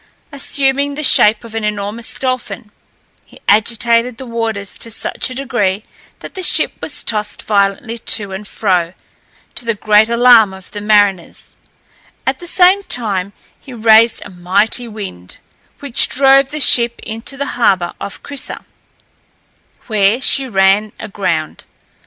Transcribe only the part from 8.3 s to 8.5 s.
and